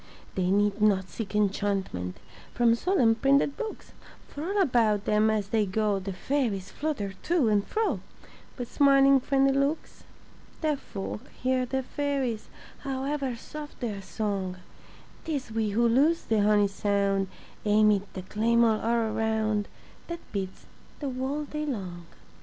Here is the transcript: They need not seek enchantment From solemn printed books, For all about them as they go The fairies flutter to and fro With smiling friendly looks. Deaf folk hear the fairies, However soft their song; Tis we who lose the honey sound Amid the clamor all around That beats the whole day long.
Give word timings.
They 0.33 0.49
need 0.49 0.81
not 0.81 1.09
seek 1.09 1.35
enchantment 1.35 2.17
From 2.55 2.73
solemn 2.73 3.13
printed 3.13 3.55
books, 3.55 3.91
For 4.27 4.43
all 4.43 4.59
about 4.59 5.05
them 5.05 5.29
as 5.29 5.49
they 5.49 5.63
go 5.67 5.99
The 5.99 6.11
fairies 6.11 6.71
flutter 6.71 7.13
to 7.21 7.49
and 7.49 7.63
fro 7.67 7.99
With 8.57 8.71
smiling 8.71 9.19
friendly 9.19 9.51
looks. 9.51 10.03
Deaf 10.61 10.79
folk 10.79 11.29
hear 11.39 11.67
the 11.67 11.83
fairies, 11.83 12.49
However 12.79 13.35
soft 13.35 13.79
their 13.79 14.01
song; 14.01 14.57
Tis 15.23 15.51
we 15.51 15.69
who 15.69 15.87
lose 15.87 16.23
the 16.23 16.41
honey 16.41 16.67
sound 16.67 17.27
Amid 17.63 18.11
the 18.13 18.23
clamor 18.23 18.81
all 18.81 19.13
around 19.15 19.67
That 20.07 20.21
beats 20.31 20.65
the 20.99 21.11
whole 21.11 21.43
day 21.43 21.67
long. 21.67 22.07